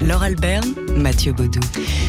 Laure 0.00 0.22
Albert, 0.22 0.62
Mathieu 0.96 1.32
Baudou. 1.32 1.60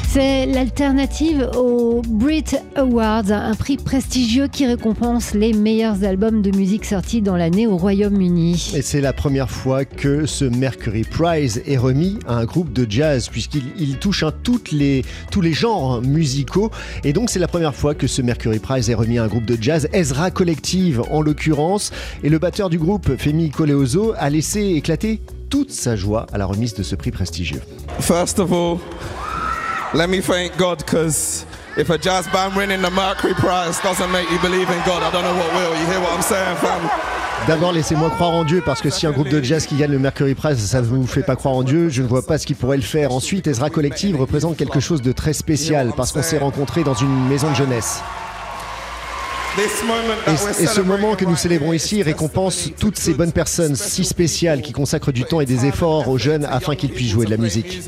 C'est 0.08 0.46
l'alternative 0.46 1.50
aux 1.56 2.02
Brit 2.06 2.44
Awards, 2.76 3.32
un 3.32 3.56
prix 3.56 3.78
prestigieux 3.78 4.48
qui 4.48 4.66
récompense 4.66 5.34
les 5.34 5.54
meilleurs 5.54 6.04
albums 6.04 6.42
de 6.42 6.56
musique 6.56 6.86
sortis 6.86 7.22
dans 7.22 7.38
l'année 7.38 7.68
au 7.68 7.78
Royaume-Uni. 7.78 8.74
Et 8.76 8.82
c'est 8.82 9.02
la 9.02 9.14
première 9.14 9.50
fois 9.50 9.86
que 9.86 10.26
ce 10.26 10.46
Mercury 10.46 11.04
Prize 11.04 11.62
est 11.66 11.78
remis 11.78 12.20
à 12.28 12.36
un 12.36 12.46
groupe 12.46 12.74
de 12.74 12.86
jazz, 12.90 13.30
puisqu'il 13.30 13.98
touche 14.00 14.24
hein, 14.24 14.32
toutes 14.44 14.72
les, 14.72 15.04
tous 15.32 15.42
les 15.42 15.54
genres 15.54 16.02
musicaux. 16.02 16.72
Et 17.04 17.14
donc 17.14 17.30
c'est 17.30 17.40
la 17.40 17.48
première 17.48 17.76
fois 17.76 17.96
que 17.96 18.08
ce 18.08 18.22
Mercury 18.22 18.60
Prize 18.60 18.90
est 18.90 18.96
remis 18.96 19.18
à 19.18 19.24
un 19.24 19.28
groupe 19.28 19.46
de 19.46 19.58
jazz, 19.62 19.88
Ezra 19.94 20.32
Collective 20.32 21.02
en 21.10 21.22
l'occurrence. 21.22 21.92
Et 22.24 22.30
le 22.30 22.40
batteur 22.40 22.70
du 22.70 22.78
groupe, 22.78 23.18
Femi 23.18 23.50
Coleoso, 23.50 24.14
a 24.18 24.30
laissé 24.30 24.62
éclater 24.62 25.22
toute 25.52 25.72
sa 25.72 25.96
joie 25.96 26.26
à 26.34 26.40
la 26.40 26.48
remise 26.48 26.74
de 26.74 26.82
ce 26.82 26.96
prix 26.96 27.12
prestigieux. 27.12 27.62
First 28.00 28.40
of 28.40 28.52
all, 28.52 28.80
let 29.94 30.08
me 30.08 30.22
thank 30.22 30.58
God 30.58 30.80
because 30.80 31.46
if 31.78 31.92
a 31.92 31.98
jazz 31.98 32.26
band 32.32 32.56
winning 32.56 32.82
the 32.82 32.90
Mercury 32.90 33.34
Prize 33.36 33.80
doesn't 33.84 34.12
make 34.12 34.32
you 34.32 34.40
believe 34.40 34.70
in 34.70 34.82
God, 34.86 35.04
I 35.04 35.12
don't 35.12 35.24
know 35.24 35.36
what 35.36 35.54
will. 35.54 35.78
You 35.78 35.86
hear 35.86 36.00
what 36.00 36.14
I'm 36.16 36.24
saying, 36.24 36.56
fam? 36.58 36.90
D'abord, 37.48 37.74
laissez-moi 37.74 38.12
croire 38.12 38.32
en 38.32 38.44
Dieu, 38.44 38.62
parce 38.64 38.82
que 38.82 38.90
si 38.92 39.08
un 39.08 39.12
groupe 39.12 39.28
de 39.28 39.42
jazz 39.42 39.66
qui 39.66 39.76
gagne 39.76 39.92
le 39.92 40.00
Mercury 40.00 40.36
Prize, 40.36 40.60
ça 40.60 40.80
ne 40.80 40.86
vous 40.86 41.08
fait 41.08 41.24
pas 41.24 41.36
croire 41.36 41.56
en 41.56 41.64
Dieu, 41.64 41.90
je 41.90 42.04
ne 42.04 42.08
vois 42.08 42.22
pas 42.22 42.38
ce 42.38 42.46
qu'il 42.46 42.56
pourrait 42.56 42.78
le 42.78 42.84
faire. 42.84 43.12
Ensuite, 43.12 43.48
Ezra 43.48 43.72
Collective 43.72 44.16
représente 44.16 44.58
quelque 44.58 44.80
chose 44.80 45.02
de 45.02 45.12
très 45.12 45.34
spécial, 45.34 45.92
parce 45.98 46.12
qu'on 46.12 46.22
s'est 46.22 46.38
rencontrés 46.38 46.84
dans 46.84 46.94
une 46.94 47.28
maison 47.28 47.50
de 47.50 47.56
jeunesse. 47.56 48.02
Et, 49.58 50.64
et, 50.64 50.68
ce 50.68 50.80
moment 50.80 51.16
que 51.16 51.26
nous 51.26 51.36
célébrons 51.36 51.74
ici 51.74 52.02
récompense 52.04 52.70
toutes 52.80 52.98
ces 52.98 53.14
bonnes 53.14 53.34
personnes 53.34 53.76
si 53.76 54.06
spéciales 54.06 54.62
qui 54.62 54.72
consacrent 54.72 55.12
du 55.12 55.26
temps 55.26 55.42
et 55.42 55.46
des 55.46 55.66
efforts 55.66 56.08
aux 56.08 56.18
jeunes 56.18 56.46
afin 56.46 56.76
qu'ils 56.76 56.92
puissent 56.92 57.12
jouer 57.12 57.26
de 57.26 57.32
la 57.32 57.38
musique. 57.38 57.82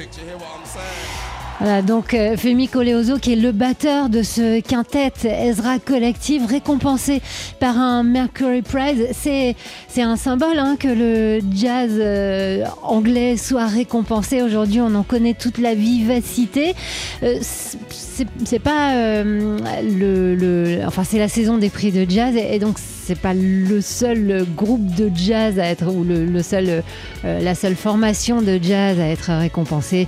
Voilà, 1.60 1.82
donc 1.82 2.14
euh, 2.14 2.36
Femi 2.36 2.68
Coleoso 2.68 3.20
qui 3.20 3.34
est 3.34 3.38
le 3.38 3.52
batteur 3.52 4.10
de 4.10 4.24
ce 4.24 4.60
quintet 4.60 5.14
Ezra 5.24 5.80
Collective 5.80 6.46
récompensé 6.46 7.22
par 7.60 7.78
un 7.78 8.04
Mercury 8.04 8.62
Prize. 8.64 9.08
C'est, 9.14 9.56
c'est 9.88 10.02
un 10.02 10.16
symbole 10.16 10.58
hein, 10.58 10.76
que 10.78 10.88
le 10.88 11.40
jazz 11.56 11.92
euh, 11.94 12.66
anglais 12.82 13.38
soit 13.38 13.68
récompensé. 13.68 14.42
Aujourd'hui, 14.42 14.82
on 14.82 14.96
en 14.96 15.04
connaît 15.04 15.36
toute 15.36 15.58
la 15.60 15.76
vivacité. 15.76 16.74
Euh, 17.22 17.38
c'est, 17.42 18.60
pas 18.60 18.96
euh, 18.96 19.58
le, 19.84 20.36
le, 20.36 20.80
Enfin, 20.86 21.04
c'est 21.04 21.20
la 21.20 21.30
saison 21.30 21.58
des 21.58 21.70
prix 21.70 21.92
de 21.92 22.10
jazz 22.10 22.36
et, 22.36 22.56
et 22.56 22.60
donc 22.60 22.78
c'est 22.78 23.20
pas 23.20 23.34
le 23.34 23.82
seul 23.82 24.46
groupe 24.56 24.96
de 24.96 25.12
jazz 25.14 25.60
à 25.60 25.66
être 25.66 25.94
ou 25.94 26.04
le, 26.04 26.26
le 26.26 26.42
seul, 26.42 26.84
euh, 27.26 27.40
la 27.42 27.56
seule 27.56 27.76
formation 27.76 28.42
de 28.42 28.60
jazz 28.62 29.00
à 29.00 29.08
être 29.08 29.32
récompensée 29.32 30.08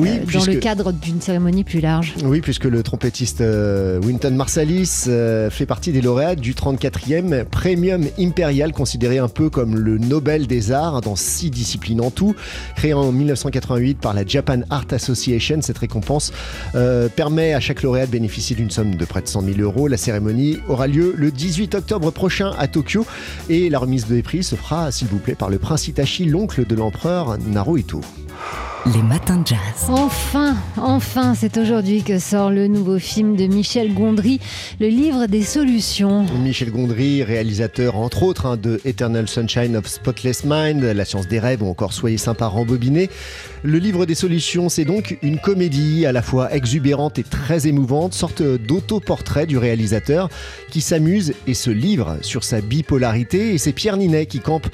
oui, 0.00 0.08
euh, 0.10 0.24
puisque... 0.26 0.46
dans 0.46 0.52
le 0.52 0.58
cadre 0.58 0.92
d'une 0.92 1.20
cérémonie 1.20 1.64
plus 1.64 1.80
large. 1.80 2.14
Oui, 2.24 2.40
puisque 2.40 2.64
le 2.64 2.82
trompettiste 2.82 3.40
euh, 3.40 4.00
Winton 4.00 4.30
Marsalis 4.32 5.04
euh, 5.08 5.50
fait 5.50 5.66
partie 5.66 5.92
des 5.92 6.00
lauréats 6.00 6.36
du 6.36 6.54
34e 6.54 7.44
Premium 7.44 8.04
Imperial, 8.18 8.72
considéré 8.72 9.18
un 9.18 9.28
peu 9.28 9.50
comme 9.50 9.76
le 9.76 9.98
Nobel 9.98 10.46
des 10.46 10.72
arts 10.72 11.00
dans 11.00 11.16
six 11.16 11.50
disciplines 11.50 12.00
en 12.00 12.10
tout. 12.10 12.34
Créé 12.76 12.94
en 12.94 13.12
1988 13.12 13.98
par 13.98 14.14
la 14.14 14.24
Japan 14.26 14.60
Art 14.70 14.86
Association, 14.90 15.60
cette 15.62 15.78
récompense 15.78 16.32
euh, 16.74 17.08
permet 17.08 17.54
à 17.54 17.60
chaque 17.60 17.82
lauréat 17.82 18.06
de 18.06 18.12
bénéficier 18.12 18.56
d'une 18.56 18.70
somme 18.70 18.94
de 18.94 19.04
près 19.04 19.22
de 19.22 19.28
100 19.28 19.42
000 19.42 19.60
euros. 19.60 19.88
La 19.88 19.96
cérémonie 19.96 20.58
aura 20.68 20.86
lieu 20.86 21.14
le 21.16 21.30
18 21.30 21.74
octobre 21.74 22.10
prochain 22.10 22.52
à 22.58 22.68
Tokyo 22.68 23.06
et 23.48 23.70
la 23.70 23.78
remise 23.78 24.06
des 24.06 24.22
prix 24.22 24.42
se 24.42 24.56
fera, 24.56 24.90
s'il 24.92 25.08
vous 25.08 25.18
plaît, 25.18 25.34
par 25.34 25.50
le 25.50 25.58
prince 25.58 25.88
Itachi, 25.88 26.24
l'oncle 26.24 26.66
de 26.66 26.74
l'empereur 26.74 27.38
Naruhito. 27.38 28.00
Les 28.86 29.02
matins 29.02 29.36
de 29.36 29.46
jazz. 29.46 29.58
Enfin, 29.88 30.56
enfin, 30.78 31.34
c'est 31.34 31.58
aujourd'hui 31.58 32.02
que 32.02 32.18
sort 32.18 32.50
le 32.50 32.66
nouveau 32.66 32.98
film 32.98 33.36
de 33.36 33.46
Michel 33.46 33.92
Gondry, 33.92 34.40
le 34.80 34.88
livre 34.88 35.26
des 35.26 35.42
solutions. 35.42 36.24
Michel 36.42 36.70
Gondry, 36.70 37.22
réalisateur 37.22 37.96
entre 37.96 38.22
autres 38.22 38.46
hein, 38.46 38.56
de 38.56 38.80
Eternal 38.86 39.28
Sunshine 39.28 39.76
of 39.76 39.86
Spotless 39.86 40.44
Mind, 40.44 40.82
La 40.82 41.04
science 41.04 41.28
des 41.28 41.38
rêves 41.38 41.62
ou 41.62 41.68
encore 41.68 41.92
Soyez 41.92 42.16
sympa 42.16 42.46
rembobiné. 42.46 43.10
Le 43.62 43.76
livre 43.76 44.06
des 44.06 44.14
solutions, 44.14 44.70
c'est 44.70 44.86
donc 44.86 45.18
une 45.20 45.38
comédie 45.38 46.06
à 46.06 46.12
la 46.12 46.22
fois 46.22 46.50
exubérante 46.54 47.18
et 47.18 47.22
très 47.22 47.66
émouvante, 47.66 48.14
sorte 48.14 48.42
d'autoportrait 48.42 49.44
du 49.44 49.58
réalisateur 49.58 50.30
qui 50.70 50.80
s'amuse 50.80 51.34
et 51.46 51.52
se 51.52 51.70
livre 51.70 52.16
sur 52.22 52.44
sa 52.44 52.62
bipolarité. 52.62 53.52
Et 53.52 53.58
c'est 53.58 53.72
Pierre 53.72 53.98
Ninet 53.98 54.24
qui 54.24 54.40
campe 54.40 54.68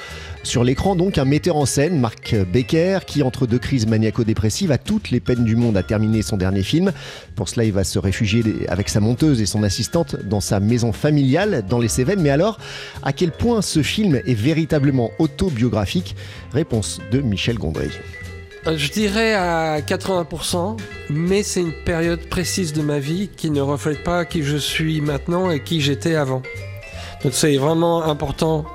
sur 0.45 0.63
l'écran 0.63 0.95
donc 0.95 1.19
un 1.19 1.25
metteur 1.25 1.57
en 1.57 1.67
scène, 1.67 1.99
Marc 1.99 2.37
Becker, 2.53 3.01
qui 3.05 3.25
entre 3.25 3.49
deux 3.49 3.59
crises 3.59 3.89
maniaco-dépressives 3.97 4.71
a 4.71 4.79
toutes 4.79 5.11
les 5.11 5.21
peines 5.21 5.45
du 5.45 5.57
monde 5.57 5.77
à 5.77 5.83
terminer 5.83 6.23
son 6.23 6.37
dernier 6.37 6.63
film. 6.63 6.93
Pour 7.35 7.49
cela, 7.49 7.65
il 7.65 7.73
va 7.73 7.85
se 7.85 7.99
réfugier 7.99 8.43
avec 8.69 8.89
sa 8.89 9.01
monteuse 9.01 9.41
et 9.41 9.47
son 9.47 9.63
assistante 9.63 10.17
dans 10.25 10.41
sa 10.41 10.61
maison 10.61 10.93
familiale 10.93 11.65
dans 11.69 11.79
les 11.79 11.89
Cévennes. 11.89 12.21
Mais 12.21 12.31
alors, 12.31 12.59
à 13.03 13.13
quel 13.13 13.33
point 13.33 13.63
ce 13.63 13.83
film 13.83 14.17
est 14.27 14.35
véritablement 14.35 15.11
autobiographique? 15.19 16.15
Réponse 16.53 17.01
de 17.11 17.21
Michel 17.21 17.57
Gondry. 17.57 17.91
Je 18.67 18.91
dirais 18.91 19.35
à 19.35 19.81
80%, 19.81 20.77
mais 21.11 21.45
c'est 21.45 21.61
une 21.61 21.73
période 21.85 22.21
précise 22.29 22.73
de 22.73 22.83
ma 22.83 22.99
vie 22.99 23.29
qui 23.29 23.51
ne 23.51 23.61
reflète 23.61 24.03
pas 24.03 24.25
qui 24.25 24.43
je 24.43 24.57
suis 24.57 25.01
maintenant 25.01 25.51
et 25.51 25.63
qui 25.63 25.81
j'étais 25.81 26.17
avant. 26.17 26.43
Donc 27.23 27.33
c'est 27.33 27.57
vraiment 27.57 28.03
important 28.05 28.67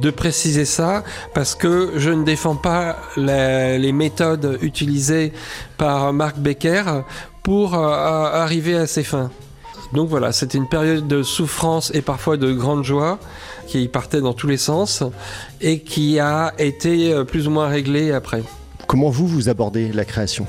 de 0.00 0.10
préciser 0.10 0.64
ça 0.64 1.04
parce 1.34 1.54
que 1.54 1.92
je 1.96 2.10
ne 2.10 2.24
défends 2.24 2.56
pas 2.56 2.96
les, 3.16 3.78
les 3.78 3.92
méthodes 3.92 4.58
utilisées 4.62 5.32
par 5.78 6.12
Marc 6.12 6.38
Becker 6.38 7.02
pour 7.42 7.74
euh, 7.74 7.80
arriver 7.80 8.76
à 8.76 8.86
ses 8.86 9.04
fins. 9.04 9.30
Donc 9.92 10.08
voilà, 10.08 10.32
c'était 10.32 10.58
une 10.58 10.68
période 10.68 11.06
de 11.06 11.22
souffrance 11.22 11.92
et 11.94 12.02
parfois 12.02 12.36
de 12.36 12.52
grande 12.52 12.84
joie 12.84 13.18
qui 13.68 13.86
partait 13.88 14.20
dans 14.20 14.32
tous 14.32 14.48
les 14.48 14.56
sens 14.56 15.02
et 15.60 15.80
qui 15.80 16.18
a 16.18 16.52
été 16.58 17.24
plus 17.24 17.46
ou 17.46 17.50
moins 17.50 17.68
réglée 17.68 18.12
après. 18.12 18.42
Comment 18.86 19.10
vous, 19.10 19.26
vous 19.26 19.48
abordez 19.48 19.92
la 19.92 20.04
création? 20.04 20.46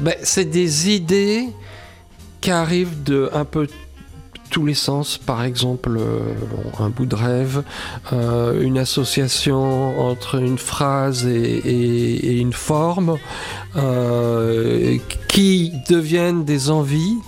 Ben, 0.00 0.14
C'est 0.22 0.44
des 0.44 0.90
idées 0.90 1.48
qui 2.40 2.50
arrivent 2.50 3.02
de 3.02 3.30
un 3.32 3.44
peu 3.44 3.66
tous 4.56 4.64
les 4.64 4.72
sens, 4.72 5.18
par 5.18 5.44
exemple 5.44 5.98
euh, 5.98 6.18
un 6.78 6.88
bout 6.88 7.04
de 7.04 7.14
rêve, 7.14 7.62
euh, 8.14 8.62
une 8.62 8.78
association 8.78 10.00
entre 10.00 10.36
une 10.36 10.56
phrase 10.56 11.26
et, 11.26 12.38
une 12.40 12.54
forme, 12.54 13.18
euh, 13.76 14.96
qui 15.28 15.74
deviennent 15.90 16.46
des 16.46 16.70
envies 16.70 17.18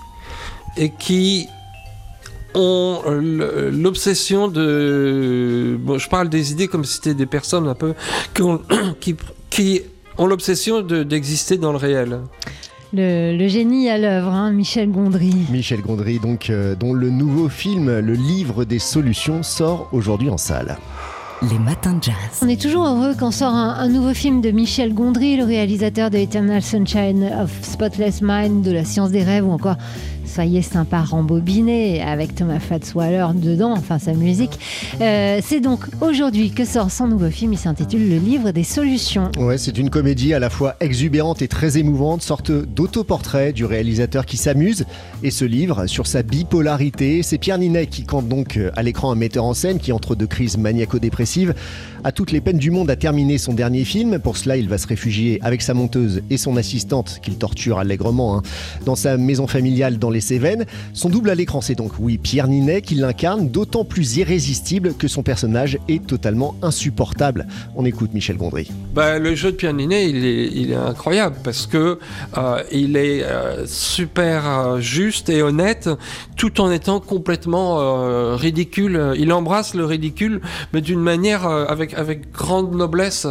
et 0.78 0.88
qui 0.88 1.48
ont 2.54 3.02
l'obsession 3.06 4.48
de... 4.48 5.76
Bon, 5.78 5.98
je 5.98 6.08
parle 6.08 6.30
des 6.30 6.52
idées 6.52 6.66
comme 6.66 6.86
si 6.86 6.94
c'était 6.94 7.12
des 7.12 7.26
personnes 7.26 7.68
un 7.68 7.74
peu 7.74 7.92
qui, 8.32 8.40
ont, 8.40 8.62
l'obsession 10.26 10.80
d'exister 10.80 11.58
de, 11.58 11.60
dans 11.60 11.72
le 11.72 11.78
réel. 11.78 12.20
Le, 12.94 13.36
le, 13.36 13.48
génie 13.48 13.90
à 13.90 13.98
l'œuvre, 13.98 14.32
hein, 14.32 14.50
Michel 14.50 14.90
Gondry. 14.90 15.34
Michel 15.50 15.82
Gondry, 15.82 16.18
donc, 16.18 16.48
euh, 16.48 16.74
dont 16.74 16.94
le 16.94 17.10
nouveau 17.10 17.50
film, 17.50 17.98
Le 17.98 18.14
Livre 18.14 18.64
des 18.64 18.78
Solutions, 18.78 19.42
sort 19.42 19.88
aujourd'hui 19.92 20.30
en 20.30 20.38
salle. 20.38 20.78
Les 21.42 21.58
matins 21.58 21.92
de 21.92 22.02
jazz. 22.02 22.14
On 22.42 22.48
est 22.48 22.60
toujours 22.60 22.86
heureux 22.86 23.14
quand 23.18 23.30
sort 23.30 23.54
un, 23.54 23.74
un, 23.74 23.88
nouveau 23.88 24.14
film 24.14 24.40
de 24.40 24.50
Michel 24.50 24.94
Gondry, 24.94 25.36
le 25.36 25.44
réalisateur 25.44 26.08
de 26.08 26.16
Eternal 26.16 26.62
Sunshine 26.62 27.30
of 27.40 27.50
Spotless 27.62 28.22
Mind, 28.22 28.64
de 28.64 28.72
La 28.72 28.84
Science 28.84 29.10
des 29.10 29.22
Rêves 29.22 29.46
ou 29.46 29.52
encore 29.52 29.76
Soyez 30.28 30.62
sympa 30.62 31.00
rembobiné 31.00 32.02
avec 32.02 32.34
Thomas 32.34 32.60
Fatswaller 32.60 33.28
dedans, 33.34 33.72
enfin 33.72 33.98
sa 33.98 34.12
musique. 34.12 34.58
Euh, 35.00 35.40
c'est 35.42 35.60
donc 35.60 35.80
aujourd'hui 36.00 36.50
que 36.50 36.64
sort 36.64 36.90
son 36.90 37.08
nouveau 37.08 37.30
film, 37.30 37.54
il 37.54 37.58
s'intitule 37.58 38.08
Le 38.08 38.18
Livre 38.18 38.50
des 38.50 38.62
Solutions. 38.62 39.30
Ouais, 39.38 39.58
c'est 39.58 39.78
une 39.78 39.90
comédie 39.90 40.34
à 40.34 40.38
la 40.38 40.50
fois 40.50 40.76
exubérante 40.80 41.40
et 41.42 41.48
très 41.48 41.78
émouvante, 41.78 42.22
sorte 42.22 42.52
d'autoportrait 42.52 43.52
du 43.52 43.64
réalisateur 43.64 44.26
qui 44.26 44.36
s'amuse 44.36 44.84
et 45.22 45.30
se 45.30 45.44
livre 45.44 45.86
sur 45.86 46.06
sa 46.06 46.22
bipolarité. 46.22 47.22
C'est 47.22 47.38
Pierre 47.38 47.58
Ninet 47.58 47.86
qui 47.86 48.04
campe 48.04 48.28
donc 48.28 48.58
à 48.76 48.82
l'écran 48.82 49.10
un 49.10 49.16
metteur 49.16 49.44
en 49.44 49.54
scène 49.54 49.78
qui, 49.78 49.92
entre 49.92 50.14
deux 50.14 50.26
crises 50.26 50.58
maniaco-dépressives, 50.58 51.54
a 52.04 52.12
toutes 52.12 52.32
les 52.32 52.40
peines 52.40 52.58
du 52.58 52.70
monde 52.70 52.90
à 52.90 52.96
terminer 52.96 53.38
son 53.38 53.54
dernier 53.54 53.84
film. 53.84 54.18
Pour 54.18 54.36
cela, 54.36 54.56
il 54.56 54.68
va 54.68 54.78
se 54.78 54.86
réfugier 54.86 55.38
avec 55.42 55.62
sa 55.62 55.74
monteuse 55.74 56.22
et 56.30 56.36
son 56.36 56.56
assistante, 56.56 57.18
qu'il 57.22 57.36
torture 57.36 57.78
allègrement, 57.78 58.36
hein, 58.36 58.42
dans 58.84 58.94
sa 58.94 59.16
maison 59.16 59.46
familiale 59.46 59.98
dans 59.98 60.10
les 60.10 60.17
les 60.18 60.22
Cévennes. 60.22 60.66
Son 60.94 61.10
double 61.10 61.30
à 61.30 61.36
l'écran, 61.36 61.60
c'est 61.60 61.76
donc, 61.76 61.92
oui, 62.00 62.18
Pierre 62.18 62.48
Ninet 62.48 62.82
qui 62.82 62.96
l'incarne, 62.96 63.50
d'autant 63.50 63.84
plus 63.84 64.16
irrésistible 64.16 64.94
que 64.94 65.06
son 65.06 65.22
personnage 65.22 65.78
est 65.86 66.04
totalement 66.04 66.56
insupportable. 66.60 67.46
On 67.76 67.84
écoute 67.84 68.12
Michel 68.14 68.36
Gondry. 68.36 68.68
Bah, 68.94 69.20
le 69.20 69.36
jeu 69.36 69.52
de 69.52 69.56
Pierre 69.56 69.74
Ninet, 69.74 70.10
il 70.10 70.72
est, 70.72 70.74
incroyable 70.74 71.36
parce 71.44 71.66
que 71.66 72.00
euh, 72.36 72.62
il 72.72 72.96
est 72.96 73.22
euh, 73.22 73.64
super 73.66 74.48
euh, 74.48 74.80
juste 74.80 75.28
et 75.28 75.40
honnête 75.40 75.88
tout 76.36 76.60
en 76.60 76.72
étant 76.72 76.98
complètement 76.98 78.36
ridicule. 78.36 79.14
Il 79.18 79.32
embrasse 79.32 79.74
le 79.74 79.84
ridicule, 79.84 80.40
mais 80.72 80.80
d'une 80.80 81.00
manière 81.00 81.46
avec, 81.46 81.94
avec 81.94 82.30
grande 82.32 82.74
noblesse. 82.74 83.26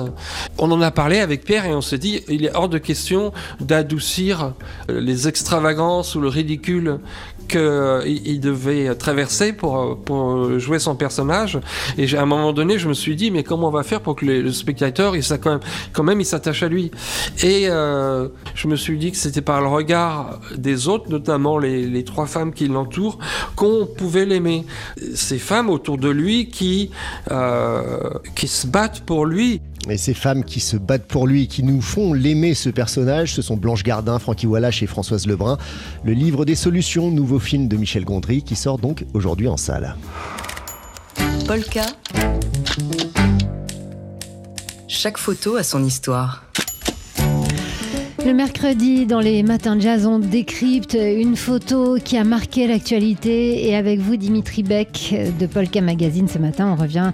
On 0.57 0.69
en 0.71 0.81
a 0.81 0.91
parlé 0.91 1.19
avec 1.19 1.45
Pierre 1.45 1.65
et 1.65 1.73
on 1.73 1.81
s'est 1.81 1.97
dit, 1.97 2.21
il 2.27 2.45
est 2.45 2.53
hors 2.53 2.67
de 2.67 2.77
question 2.77 3.31
d'adoucir 3.61 4.53
les 4.89 5.29
extravagances 5.29 6.15
ou 6.15 6.21
le 6.21 6.27
ridicule 6.27 6.76
molécules 6.81 6.99
qu'il 7.47 8.21
il 8.25 8.39
devait 8.39 8.93
traverser 8.95 9.53
pour, 9.53 9.97
pour 10.03 10.59
jouer 10.59 10.79
son 10.79 10.95
personnage. 10.95 11.59
Et 11.97 12.13
à 12.15 12.21
un 12.21 12.25
moment 12.25 12.53
donné, 12.53 12.77
je 12.77 12.87
me 12.87 12.93
suis 12.93 13.15
dit, 13.15 13.31
mais 13.31 13.43
comment 13.43 13.67
on 13.67 13.71
va 13.71 13.83
faire 13.83 14.01
pour 14.01 14.15
que 14.15 14.25
le 14.25 14.51
spectateur, 14.51 15.15
il, 15.15 15.23
quand 15.39 15.51
même, 15.51 15.59
quand 15.93 16.03
même, 16.03 16.19
il 16.19 16.25
s'attache 16.25 16.63
à 16.63 16.67
lui? 16.67 16.91
Et 17.43 17.67
euh, 17.69 18.27
je 18.55 18.67
me 18.67 18.75
suis 18.75 18.97
dit 18.97 19.11
que 19.11 19.17
c'était 19.17 19.41
par 19.41 19.61
le 19.61 19.67
regard 19.67 20.39
des 20.55 20.87
autres, 20.87 21.09
notamment 21.09 21.57
les, 21.57 22.03
trois 22.03 22.25
femmes 22.25 22.53
qui 22.53 22.67
l'entourent, 22.67 23.19
qu'on 23.55 23.85
pouvait 23.85 24.25
l'aimer. 24.25 24.65
Ces 25.15 25.39
femmes 25.39 25.69
autour 25.69 25.97
de 25.97 26.09
lui 26.09 26.49
qui, 26.49 26.91
euh, 27.31 28.09
qui 28.35 28.47
se 28.47 28.67
battent 28.67 29.01
pour 29.01 29.25
lui. 29.25 29.61
Et 29.89 29.97
ces 29.97 30.13
femmes 30.13 30.43
qui 30.43 30.59
se 30.59 30.75
battent 30.75 31.07
pour 31.07 31.27
lui, 31.27 31.47
qui 31.47 31.63
nous 31.63 31.81
font 31.81 32.13
l'aimer 32.13 32.53
ce 32.53 32.69
personnage, 32.69 33.33
ce 33.33 33.41
sont 33.41 33.55
Blanche 33.55 33.83
Gardin, 33.83 34.19
Francky 34.19 34.45
Wallace 34.45 34.81
et 34.81 34.87
Françoise 34.87 35.27
Lebrun. 35.27 35.57
Le 36.03 36.11
livre 36.11 36.43
des 36.43 36.55
solutions, 36.55 37.09
nouveau 37.09 37.36
film 37.39 37.67
de 37.67 37.77
Michel 37.77 38.05
Gondry, 38.05 38.43
qui 38.43 38.55
sort 38.55 38.77
donc 38.77 39.05
aujourd'hui 39.13 39.47
en 39.47 39.57
salle. 39.57 39.95
Polka. 41.47 41.85
Chaque 44.87 45.17
photo 45.17 45.55
a 45.55 45.63
son 45.63 45.83
histoire. 45.83 46.43
Le 48.25 48.33
mercredi, 48.33 49.05
dans 49.05 49.21
les 49.21 49.41
matins 49.41 49.77
de 49.77 49.81
jazz, 49.81 50.05
on 50.05 50.19
décrypte 50.19 50.97
une 50.99 51.37
photo 51.37 51.97
qui 52.03 52.17
a 52.17 52.25
marqué 52.25 52.67
l'actualité. 52.67 53.65
Et 53.69 53.75
avec 53.75 53.99
vous, 53.99 54.17
Dimitri 54.17 54.63
Beck 54.63 55.15
de 55.39 55.45
Polka 55.45 55.79
Magazine, 55.79 56.27
ce 56.27 56.37
matin, 56.37 56.67
on 56.67 56.75
revient 56.75 57.13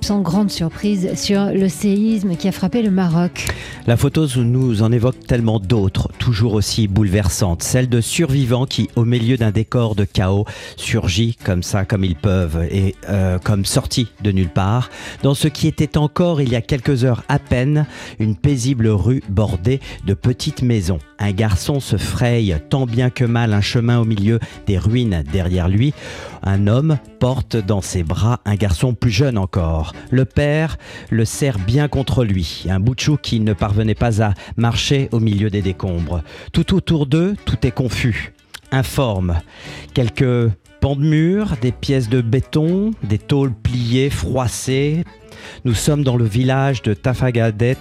sans 0.00 0.20
grande 0.20 0.50
surprise 0.50 1.14
sur 1.14 1.46
le 1.46 1.68
séisme 1.68 2.36
qui 2.36 2.48
a 2.48 2.52
frappé 2.52 2.82
le 2.82 2.90
Maroc. 2.90 3.46
La 3.86 3.96
photo 3.96 4.26
nous 4.36 4.82
en 4.82 4.92
évoque 4.92 5.26
tellement 5.26 5.58
d'autres, 5.58 6.08
toujours 6.18 6.54
aussi 6.54 6.88
bouleversantes. 6.88 7.62
Celle 7.62 7.88
de 7.88 8.00
survivants 8.00 8.66
qui, 8.66 8.88
au 8.96 9.04
milieu 9.04 9.36
d'un 9.36 9.50
décor 9.50 9.94
de 9.94 10.04
chaos, 10.04 10.44
surgit 10.76 11.36
comme 11.44 11.62
ça, 11.62 11.84
comme 11.84 12.04
ils 12.04 12.16
peuvent, 12.16 12.66
et 12.70 12.94
euh, 13.08 13.38
comme 13.38 13.64
sortis 13.64 14.08
de 14.22 14.32
nulle 14.32 14.48
part, 14.48 14.90
dans 15.22 15.34
ce 15.34 15.48
qui 15.48 15.66
était 15.66 15.98
encore, 15.98 16.40
il 16.40 16.50
y 16.50 16.56
a 16.56 16.62
quelques 16.62 17.04
heures 17.04 17.24
à 17.28 17.38
peine, 17.38 17.86
une 18.18 18.36
paisible 18.36 18.88
rue 18.88 19.22
bordée 19.28 19.80
de 20.06 20.14
petites 20.14 20.62
maisons. 20.62 20.98
Un 21.20 21.32
garçon 21.32 21.80
se 21.80 21.98
fraye 21.98 22.56
tant 22.70 22.86
bien 22.86 23.10
que 23.10 23.24
mal 23.24 23.52
un 23.52 23.60
chemin 23.60 24.00
au 24.00 24.06
milieu 24.06 24.40
des 24.66 24.78
ruines 24.78 25.22
derrière 25.30 25.68
lui. 25.68 25.92
Un 26.42 26.66
homme 26.66 26.98
porte 27.18 27.56
dans 27.56 27.82
ses 27.82 28.02
bras 28.02 28.40
un 28.46 28.54
garçon 28.54 28.94
plus 28.94 29.10
jeune 29.10 29.36
encore. 29.36 29.92
Le 30.10 30.24
père 30.24 30.78
le 31.10 31.26
serre 31.26 31.58
bien 31.58 31.88
contre 31.88 32.24
lui, 32.24 32.64
un 32.70 32.80
bout 32.80 32.94
de 32.94 33.00
chou 33.00 33.18
qui 33.20 33.38
ne 33.40 33.52
parvenait 33.52 33.94
pas 33.94 34.22
à 34.24 34.32
marcher 34.56 35.10
au 35.12 35.20
milieu 35.20 35.50
des 35.50 35.62
décombres. 35.62 36.22
Tout 36.52 36.74
autour 36.74 37.06
d'eux, 37.06 37.36
tout 37.44 37.66
est 37.66 37.70
confus, 37.70 38.32
informe. 38.72 39.40
Quelques 39.92 40.50
pans 40.80 40.96
de 40.96 41.04
mur, 41.04 41.56
des 41.60 41.72
pièces 41.72 42.08
de 42.08 42.22
béton, 42.22 42.92
des 43.02 43.18
tôles 43.18 43.52
pliées, 43.52 44.08
froissées. 44.08 45.04
Nous 45.64 45.74
sommes 45.74 46.04
dans 46.04 46.16
le 46.16 46.24
village 46.24 46.82
de 46.82 46.94
Tafagadet, 46.94 47.76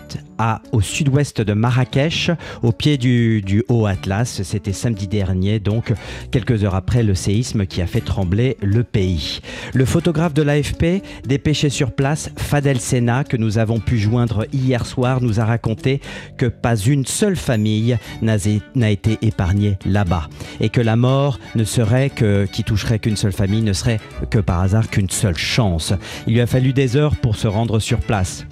au 0.71 0.81
sud-ouest 0.81 1.41
de 1.41 1.53
Marrakech, 1.53 2.31
au 2.63 2.71
pied 2.71 2.97
du, 2.97 3.63
Haut 3.67 3.85
Atlas. 3.85 4.41
C'était 4.43 4.73
samedi 4.73 5.07
dernier, 5.07 5.59
donc 5.59 5.93
quelques 6.31 6.63
heures 6.63 6.75
après 6.75 7.03
le 7.03 7.15
séisme 7.15 7.65
qui 7.65 7.81
a 7.81 7.87
fait 7.87 8.01
trembler 8.01 8.57
le 8.61 8.83
pays. 8.83 9.41
Le 9.73 9.85
photographe 9.85 10.33
de 10.33 10.41
l'AFP, 10.41 11.03
dépêché 11.25 11.69
sur 11.69 11.91
place, 11.91 12.31
Fadel 12.37 12.79
Sena, 12.79 13.23
que 13.23 13.37
nous 13.37 13.57
avons 13.57 13.79
pu 13.79 13.97
joindre 13.97 14.45
hier 14.53 14.85
soir, 14.85 15.21
nous 15.21 15.39
a 15.39 15.45
raconté 15.45 16.01
que 16.37 16.45
pas 16.45 16.75
une 16.75 17.05
seule 17.05 17.35
famille 17.35 17.97
n'a 18.21 18.37
n'a 18.75 18.89
été 18.89 19.17
épargnée 19.21 19.77
là-bas 19.85 20.29
et 20.61 20.69
que 20.69 20.81
la 20.81 20.95
mort 20.95 21.39
ne 21.55 21.63
serait 21.63 22.09
que 22.09 22.45
qui 22.45 22.63
toucherait 22.63 22.99
qu'une 22.99 23.17
seule 23.17 23.33
famille 23.33 23.61
ne 23.61 23.73
serait 23.73 23.99
que 24.29 24.39
par 24.39 24.61
hasard 24.61 24.89
qu'une 24.89 25.09
seule 25.09 25.37
chance. 25.37 25.93
Il 26.27 26.33
lui 26.33 26.41
a 26.41 26.47
fallu 26.47 26.73
des 26.73 26.95
heures 26.95 27.15
pour 27.17 27.35
se 27.35 27.47
rendre 27.49 27.79
sur 27.79 27.99
place. 27.99 28.45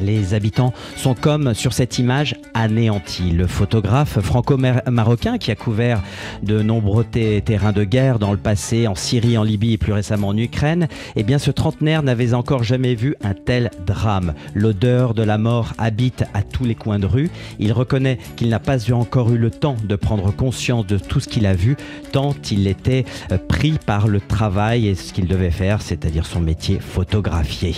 Les 0.00 0.34
habitants 0.34 0.72
sont 0.96 1.14
comme 1.14 1.54
sur 1.54 1.72
cette 1.72 1.98
image 1.98 2.36
anéantis. 2.54 3.30
Le 3.30 3.46
photographe 3.46 4.20
franco-marocain 4.20 5.38
qui 5.38 5.50
a 5.50 5.54
couvert 5.54 6.02
de 6.42 6.62
nombreux 6.62 7.04
terrains 7.04 7.72
de 7.72 7.84
guerre 7.84 8.18
dans 8.18 8.32
le 8.32 8.38
passé, 8.38 8.86
en 8.86 8.94
Syrie, 8.94 9.38
en 9.38 9.42
Libye 9.42 9.74
et 9.74 9.78
plus 9.78 9.92
récemment 9.92 10.28
en 10.28 10.36
Ukraine, 10.36 10.88
eh 11.16 11.22
bien 11.22 11.38
ce 11.38 11.50
trentenaire 11.50 12.02
n'avait 12.02 12.34
encore 12.34 12.62
jamais 12.62 12.94
vu 12.94 13.14
un 13.22 13.34
tel 13.34 13.70
drame. 13.86 14.34
L'odeur 14.54 15.14
de 15.14 15.22
la 15.22 15.38
mort 15.38 15.72
habite 15.78 16.24
à 16.34 16.42
tous 16.42 16.64
les 16.64 16.74
coins 16.74 16.98
de 16.98 17.06
rue. 17.06 17.30
Il 17.58 17.72
reconnaît 17.72 18.18
qu'il 18.36 18.48
n'a 18.48 18.60
pas 18.60 18.78
eu 18.78 18.92
encore 18.92 19.32
eu 19.32 19.38
le 19.38 19.50
temps 19.50 19.76
de 19.82 19.96
prendre 19.96 20.30
conscience 20.34 20.86
de 20.86 20.98
tout 20.98 21.20
ce 21.20 21.28
qu'il 21.28 21.46
a 21.46 21.54
vu, 21.54 21.76
tant 22.12 22.34
il 22.50 22.66
était 22.66 23.04
euh, 23.32 23.38
pris 23.38 23.78
par 23.84 24.08
le 24.08 24.20
travail 24.20 24.88
et 24.88 24.94
ce 24.94 25.12
qu'il 25.12 25.26
devait 25.26 25.50
faire, 25.50 25.82
c'est-à-dire 25.82 26.26
son 26.26 26.40
métier 26.40 26.78
photographier. 26.80 27.74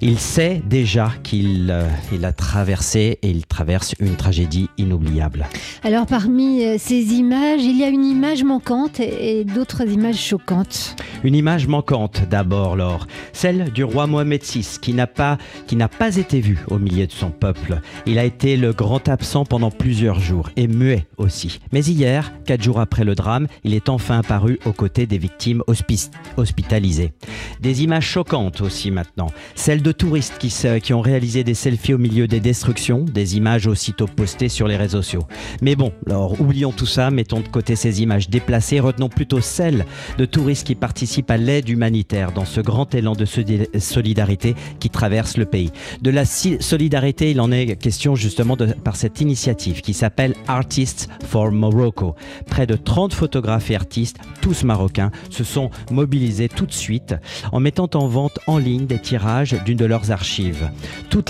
Il 0.00 0.18
sait 0.18 0.62
déjà 0.66 1.12
qu'il 1.22 1.49
euh, 1.70 1.88
il 2.12 2.24
a 2.24 2.32
traversé 2.32 3.18
et 3.22 3.28
il 3.30 3.46
traverse 3.46 3.94
une 4.00 4.16
tragédie 4.16 4.68
inoubliable. 4.78 5.46
Alors 5.82 6.06
parmi 6.06 6.64
euh, 6.64 6.76
ces 6.78 7.14
images, 7.14 7.62
il 7.62 7.76
y 7.78 7.84
a 7.84 7.88
une 7.88 8.04
image 8.04 8.44
manquante 8.44 9.00
et 9.00 9.44
d'autres 9.44 9.82
images 9.88 10.18
choquantes. 10.20 10.96
Une 11.24 11.34
image 11.34 11.66
manquante 11.66 12.22
d'abord, 12.30 12.76
Laure, 12.76 13.06
celle 13.32 13.70
du 13.72 13.84
roi 13.84 14.06
Mohamed 14.06 14.42
VI 14.42 14.66
qui 14.80 14.94
n'a 14.94 15.06
pas, 15.06 15.38
qui 15.66 15.76
n'a 15.76 15.88
pas 15.88 16.16
été 16.16 16.40
vu 16.40 16.58
au 16.68 16.78
milieu 16.78 17.06
de 17.06 17.12
son 17.12 17.30
peuple. 17.30 17.80
Il 18.06 18.18
a 18.18 18.24
été 18.24 18.56
le 18.56 18.72
grand 18.72 19.08
absent 19.08 19.44
pendant 19.44 19.70
plusieurs 19.70 20.20
jours 20.20 20.50
et 20.56 20.66
muet 20.68 21.06
aussi. 21.18 21.60
Mais 21.72 21.80
hier, 21.84 22.32
quatre 22.46 22.62
jours 22.62 22.80
après 22.80 23.04
le 23.04 23.14
drame, 23.14 23.46
il 23.64 23.74
est 23.74 23.88
enfin 23.88 24.18
apparu 24.20 24.58
aux 24.64 24.72
côtés 24.72 25.06
des 25.06 25.18
victimes 25.18 25.62
hospi- 25.68 26.10
hospitalisées. 26.36 27.12
Des 27.60 27.82
images 27.82 28.06
choquantes 28.06 28.60
aussi 28.60 28.90
maintenant, 28.90 29.28
celles 29.54 29.82
de 29.82 29.92
touristes 29.92 30.36
qui, 30.38 30.50
se- 30.50 30.78
qui 30.78 30.92
ont 30.94 31.00
réalisé 31.00 31.39
des 31.44 31.54
selfies 31.54 31.94
au 31.94 31.98
milieu 31.98 32.26
des 32.26 32.40
destructions, 32.40 33.04
des 33.04 33.36
images 33.36 33.66
aussitôt 33.66 34.06
postées 34.06 34.48
sur 34.48 34.68
les 34.68 34.76
réseaux 34.76 35.02
sociaux. 35.02 35.26
Mais 35.62 35.76
bon, 35.76 35.92
alors 36.06 36.40
oublions 36.40 36.72
tout 36.72 36.86
ça, 36.86 37.10
mettons 37.10 37.40
de 37.40 37.48
côté 37.48 37.76
ces 37.76 38.02
images 38.02 38.28
déplacées, 38.28 38.80
retenons 38.80 39.08
plutôt 39.08 39.40
celles 39.40 39.86
de 40.18 40.24
touristes 40.24 40.66
qui 40.66 40.74
participent 40.74 41.30
à 41.30 41.36
l'aide 41.36 41.68
humanitaire 41.68 42.32
dans 42.32 42.44
ce 42.44 42.60
grand 42.60 42.94
élan 42.94 43.14
de 43.14 43.24
soli- 43.24 43.68
solidarité 43.78 44.54
qui 44.78 44.90
traverse 44.90 45.36
le 45.36 45.46
pays. 45.46 45.70
De 46.02 46.10
la 46.10 46.24
solidarité, 46.24 47.30
il 47.30 47.40
en 47.40 47.50
est 47.50 47.76
question 47.76 48.14
justement 48.14 48.56
par 48.84 48.96
cette 48.96 49.20
initiative 49.20 49.80
qui 49.80 49.94
s'appelle 49.94 50.34
Artists 50.48 51.08
for 51.26 51.50
Morocco. 51.50 52.14
Près 52.46 52.66
de 52.66 52.74
30 52.74 53.14
photographes 53.14 53.70
et 53.70 53.76
artistes, 53.76 54.18
tous 54.40 54.64
marocains, 54.64 55.10
se 55.30 55.44
sont 55.44 55.70
mobilisés 55.90 56.48
tout 56.48 56.66
de 56.66 56.72
suite 56.72 57.14
en 57.52 57.60
mettant 57.60 57.88
en 57.94 58.06
vente 58.06 58.38
en 58.46 58.58
ligne 58.58 58.86
des 58.86 58.98
tirages 58.98 59.56
d'une 59.64 59.78
de 59.78 59.84
leurs 59.84 60.10
archives. 60.10 60.68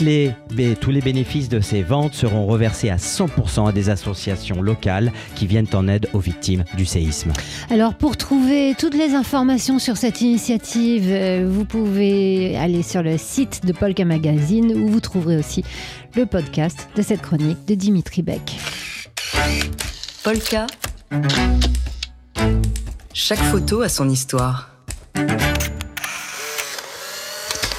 Toutes 0.00 0.07
les, 0.07 0.33
bé- 0.54 0.76
tous 0.80 0.90
les 0.90 1.02
bénéfices 1.02 1.50
de 1.50 1.61
ces 1.61 1.83
ventes 1.83 2.14
seront 2.14 2.47
reversés 2.47 2.88
à 2.88 2.97
100% 2.97 3.69
à 3.69 3.73
des 3.73 3.90
associations 3.90 4.62
locales 4.62 5.12
qui 5.35 5.47
viennent 5.47 5.66
en 5.75 5.88
aide 5.88 6.09
aux 6.14 6.19
victimes 6.21 6.64
du 6.75 6.87
séisme. 6.87 7.35
Alors 7.69 7.92
pour 7.92 8.16
trouver 8.16 8.75
toutes 8.78 8.95
les 8.95 9.12
informations 9.14 9.78
sur 9.78 9.99
cette 9.99 10.23
initiative, 10.23 11.04
euh, 11.09 11.47
vous 11.47 11.66
pouvez 11.66 12.57
aller 12.57 12.83
sur 12.83 13.02
le 13.02 13.19
site 13.19 13.66
de 13.66 13.75
Polka 13.75 14.07
Magazine 14.07 14.73
où 14.75 14.88
vous 14.88 15.00
trouverez 15.00 15.37
aussi 15.37 15.64
le 16.16 16.25
podcast 16.25 16.88
de 16.97 17.02
cette 17.02 17.21
chronique 17.21 17.66
de 17.69 17.75
Dimitri 17.75 18.23
Beck. 18.23 18.57
Polka. 20.25 20.66
Chaque 23.12 23.38
photo 23.38 23.83
a 23.83 23.90
son 23.90 24.09
histoire. 24.09 24.71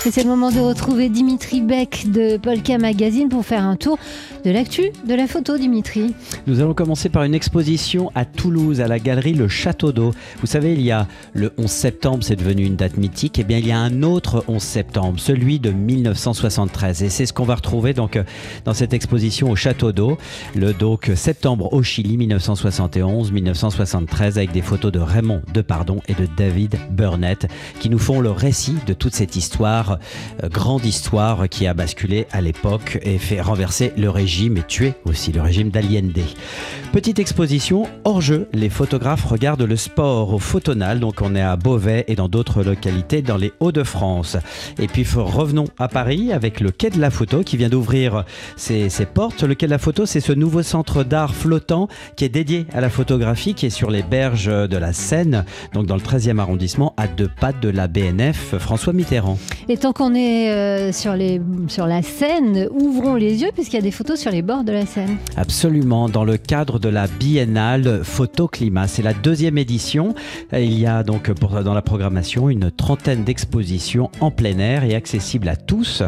C'est 0.09 0.23
le 0.23 0.29
moment 0.29 0.51
de 0.51 0.59
retrouver 0.59 1.09
Dimitri 1.09 1.61
Beck 1.61 2.09
de 2.09 2.37
Polka 2.37 2.79
Magazine 2.79 3.29
pour 3.29 3.45
faire 3.45 3.63
un 3.63 3.75
tour 3.75 3.99
de 4.43 4.49
l'actu 4.49 4.89
de 5.07 5.13
la 5.13 5.27
photo, 5.27 5.59
Dimitri. 5.59 6.15
Nous 6.47 6.59
allons 6.59 6.73
commencer 6.73 7.09
par 7.09 7.21
une 7.23 7.35
exposition 7.35 8.11
à 8.15 8.25
Toulouse, 8.25 8.81
à 8.81 8.87
la 8.87 8.97
galerie 8.97 9.35
Le 9.35 9.47
Château 9.47 9.91
d'Eau. 9.91 10.11
Vous 10.39 10.47
savez, 10.47 10.73
il 10.73 10.81
y 10.81 10.89
a 10.89 11.05
le 11.33 11.53
11 11.59 11.69
septembre, 11.69 12.23
c'est 12.23 12.35
devenu 12.35 12.65
une 12.65 12.75
date 12.75 12.97
mythique. 12.97 13.37
Et 13.37 13.41
eh 13.41 13.43
bien, 13.43 13.59
il 13.59 13.67
y 13.67 13.71
a 13.71 13.77
un 13.77 14.01
autre 14.01 14.43
11 14.47 14.59
septembre, 14.59 15.19
celui 15.19 15.59
de 15.59 15.69
1973. 15.69 17.03
Et 17.03 17.09
c'est 17.09 17.27
ce 17.27 17.33
qu'on 17.33 17.45
va 17.45 17.53
retrouver 17.53 17.93
donc 17.93 18.19
dans 18.65 18.73
cette 18.73 18.95
exposition 18.95 19.51
au 19.51 19.55
Château 19.55 19.91
d'Eau. 19.91 20.17
Le 20.55 20.73
donc 20.73 21.11
septembre 21.13 21.71
au 21.73 21.83
Chili, 21.83 22.17
1971-1973, 22.17 24.37
avec 24.37 24.51
des 24.51 24.63
photos 24.63 24.91
de 24.91 24.99
Raymond 24.99 25.43
Depardon 25.53 26.01
et 26.07 26.15
de 26.15 26.27
David 26.35 26.79
Burnett 26.89 27.47
qui 27.79 27.91
nous 27.91 27.99
font 27.99 28.19
le 28.19 28.31
récit 28.31 28.77
de 28.87 28.93
toute 28.93 29.13
cette 29.13 29.35
histoire 29.35 29.90
euh, 29.91 30.49
grande 30.49 30.85
histoire 30.85 31.47
qui 31.49 31.67
a 31.67 31.73
basculé 31.73 32.27
à 32.31 32.41
l'époque 32.41 32.99
et 33.01 33.17
fait 33.17 33.41
renverser 33.41 33.93
le 33.97 34.09
régime 34.09 34.57
et 34.57 34.63
tuer 34.63 34.93
aussi 35.05 35.31
le 35.31 35.41
régime 35.41 35.69
d'Allende. 35.69 36.19
Petite 36.91 37.19
exposition 37.19 37.87
hors 38.03 38.19
jeu, 38.19 38.49
les 38.51 38.67
photographes 38.67 39.23
regardent 39.23 39.61
le 39.61 39.77
sport 39.77 40.33
au 40.33 40.39
Photonal, 40.39 40.99
donc 40.99 41.21
on 41.21 41.35
est 41.35 41.41
à 41.41 41.55
Beauvais 41.55 42.03
et 42.09 42.15
dans 42.15 42.27
d'autres 42.27 42.63
localités 42.63 43.21
dans 43.21 43.37
les 43.37 43.53
Hauts-de-France. 43.61 44.35
Et 44.77 44.87
puis 44.87 45.07
revenons 45.15 45.67
à 45.79 45.87
Paris 45.87 46.33
avec 46.33 46.59
le 46.59 46.69
Quai 46.69 46.89
de 46.89 46.99
la 46.99 47.09
Photo 47.09 47.43
qui 47.43 47.55
vient 47.55 47.69
d'ouvrir 47.69 48.25
ses, 48.57 48.89
ses, 48.89 49.05
portes. 49.05 49.43
Le 49.43 49.55
Quai 49.55 49.67
de 49.67 49.71
la 49.71 49.77
Photo, 49.77 50.05
c'est 50.05 50.19
ce 50.19 50.33
nouveau 50.33 50.63
centre 50.63 51.05
d'art 51.05 51.33
flottant 51.33 51.87
qui 52.17 52.25
est 52.25 52.29
dédié 52.29 52.65
à 52.73 52.81
la 52.81 52.89
photographie, 52.89 53.53
qui 53.53 53.67
est 53.67 53.69
sur 53.69 53.89
les 53.89 54.03
berges 54.03 54.47
de 54.47 54.77
la 54.77 54.91
Seine, 54.91 55.45
donc 55.71 55.85
dans 55.85 55.95
le 55.95 56.01
13e 56.01 56.39
arrondissement, 56.39 56.93
à 56.97 57.07
deux 57.07 57.29
pas 57.39 57.53
de 57.53 57.69
la 57.69 57.87
BNF 57.87 58.57
François 58.57 58.91
Mitterrand. 58.91 59.37
Et 59.69 59.77
tant 59.77 59.93
qu'on 59.93 60.13
est 60.13 60.51
euh, 60.51 60.91
sur, 60.91 61.15
les, 61.15 61.39
sur 61.69 61.87
la 61.87 62.01
Seine, 62.01 62.67
ouvrons 62.69 63.15
les 63.15 63.41
yeux 63.41 63.51
puisqu'il 63.53 63.77
y 63.77 63.79
a 63.79 63.83
des 63.83 63.91
photos 63.91 64.19
sur 64.19 64.31
les 64.31 64.41
bords 64.41 64.65
de 64.65 64.73
la 64.73 64.85
Seine. 64.85 65.15
Absolument, 65.37 66.09
dans 66.09 66.25
le 66.25 66.35
cadre 66.35 66.80
de 66.81 66.89
la 66.89 67.07
biennale 67.07 68.01
Photo 68.03 68.47
Climat. 68.47 68.87
C'est 68.87 69.03
la 69.03 69.13
deuxième 69.13 69.57
édition. 69.57 70.15
Il 70.51 70.77
y 70.77 70.87
a 70.87 71.03
donc 71.03 71.31
dans 71.31 71.73
la 71.73 71.81
programmation 71.81 72.49
une 72.49 72.71
trentaine 72.71 73.23
d'expositions 73.23 74.09
en 74.19 74.31
plein 74.31 74.57
air 74.57 74.83
et 74.83 74.95
accessibles 74.95 75.47
à 75.47 75.55
tous. 75.55 76.03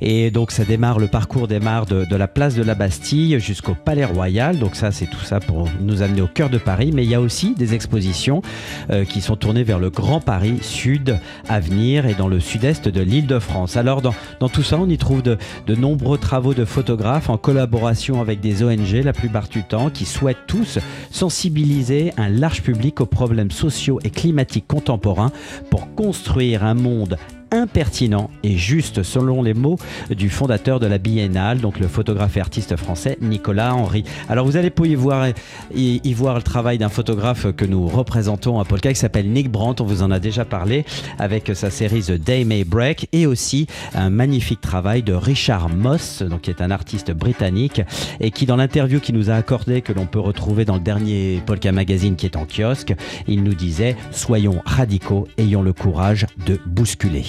Et 0.00 0.30
donc 0.30 0.50
ça 0.50 0.64
démarre, 0.64 0.98
le 0.98 1.06
parcours 1.06 1.46
démarre 1.46 1.86
de, 1.86 2.16
la 2.16 2.28
place 2.28 2.56
de 2.56 2.62
la 2.62 2.74
Bastille 2.74 3.38
jusqu'au 3.38 3.74
Palais 3.74 4.04
Royal. 4.04 4.58
Donc 4.58 4.74
ça, 4.74 4.90
c'est 4.90 5.06
tout 5.06 5.24
ça 5.24 5.38
pour 5.38 5.68
nous 5.80 6.02
amener 6.02 6.22
au 6.22 6.26
cœur 6.26 6.50
de 6.50 6.58
Paris. 6.58 6.90
Mais 6.92 7.04
il 7.04 7.10
y 7.10 7.14
a 7.14 7.20
aussi 7.20 7.54
des 7.54 7.74
expositions 7.74 8.42
euh, 8.90 9.04
qui 9.04 9.20
sont 9.20 9.36
tournées 9.36 9.64
vers 9.64 9.78
le 9.78 9.90
Grand 9.90 10.20
Paris 10.20 10.58
Sud 10.60 11.18
à 11.48 11.60
venir 11.60 12.06
et 12.06 12.14
dans 12.14 12.28
le 12.28 12.40
sud-est 12.40 12.88
de 12.88 13.00
l'île 13.00 13.26
de 13.26 13.38
france 13.38 13.76
Alors 13.76 14.02
dans, 14.02 14.14
dans, 14.40 14.48
tout 14.48 14.64
ça, 14.64 14.78
on 14.78 14.88
y 14.88 14.98
trouve 14.98 15.22
de, 15.22 15.38
de, 15.66 15.74
nombreux 15.74 16.18
travaux 16.18 16.54
de 16.54 16.64
photographes 16.64 17.30
en 17.30 17.36
collaboration 17.36 18.20
avec 18.20 18.40
des 18.40 18.64
ONG 18.64 19.04
la 19.04 19.12
plupart 19.12 19.48
du 19.48 19.62
temps 19.62 19.90
qui 19.90 20.04
souhaitent 20.16 20.46
tous 20.46 20.78
sensibiliser 21.10 22.12
un 22.16 22.30
large 22.30 22.62
public 22.62 23.02
aux 23.02 23.06
problèmes 23.06 23.50
sociaux 23.50 24.00
et 24.02 24.10
climatiques 24.10 24.66
contemporains 24.66 25.30
pour 25.70 25.94
construire 25.94 26.64
un 26.64 26.74
monde 26.74 27.18
impertinent 27.50 28.30
et 28.42 28.56
juste 28.56 29.02
selon 29.02 29.42
les 29.42 29.54
mots 29.54 29.78
du 30.10 30.30
fondateur 30.30 30.80
de 30.80 30.86
la 30.86 30.98
biennale, 30.98 31.60
donc 31.60 31.78
le 31.78 31.88
photographe 31.88 32.36
et 32.36 32.40
artiste 32.40 32.76
français 32.76 33.18
Nicolas 33.20 33.74
Henry. 33.74 34.04
Alors 34.28 34.46
vous 34.46 34.56
allez 34.56 34.70
pouvoir 34.70 34.86
y 34.86 34.94
voir, 34.94 35.26
y, 35.74 36.14
voir 36.14 36.36
le 36.36 36.42
travail 36.42 36.78
d'un 36.78 36.88
photographe 36.88 37.52
que 37.52 37.64
nous 37.64 37.86
représentons 37.88 38.60
à 38.60 38.64
Polka 38.64 38.92
qui 38.92 38.98
s'appelle 38.98 39.30
Nick 39.30 39.50
Brandt, 39.50 39.82
on 39.82 39.86
vous 39.86 40.02
en 40.02 40.10
a 40.10 40.18
déjà 40.18 40.44
parlé, 40.44 40.84
avec 41.18 41.50
sa 41.54 41.70
série 41.70 42.02
The 42.02 42.12
Day 42.12 42.44
May 42.44 42.64
Break 42.64 43.08
et 43.12 43.26
aussi 43.26 43.66
un 43.94 44.10
magnifique 44.10 44.60
travail 44.60 45.02
de 45.02 45.12
Richard 45.12 45.68
Moss, 45.68 46.22
donc 46.22 46.42
qui 46.42 46.50
est 46.50 46.60
un 46.60 46.70
artiste 46.70 47.10
britannique 47.10 47.82
et 48.20 48.30
qui 48.30 48.46
dans 48.46 48.56
l'interview 48.56 49.00
qu'il 49.00 49.14
nous 49.14 49.30
a 49.30 49.34
accordé, 49.34 49.82
que 49.82 49.92
l'on 49.92 50.06
peut 50.06 50.20
retrouver 50.20 50.64
dans 50.64 50.74
le 50.74 50.80
dernier 50.80 51.42
Polka 51.46 51.72
Magazine 51.72 52.16
qui 52.16 52.26
est 52.26 52.36
en 52.36 52.46
kiosque, 52.46 52.94
il 53.26 53.42
nous 53.42 53.54
disait 53.54 53.96
soyons 54.10 54.62
radicaux, 54.64 55.26
ayons 55.38 55.62
le 55.62 55.72
courage 55.72 56.26
de 56.46 56.58
bousculer. 56.66 57.24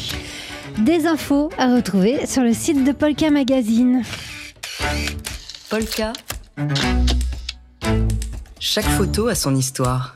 Des 0.78 1.08
infos 1.08 1.50
à 1.58 1.74
retrouver 1.74 2.26
sur 2.26 2.44
le 2.44 2.54
site 2.54 2.84
de 2.84 2.92
Polka 2.92 3.30
Magazine. 3.30 4.04
Polka. 5.70 6.14
Chaque 8.60 8.86
photo 8.86 9.28
a 9.28 9.36
son 9.36 9.56
histoire. 9.56 10.16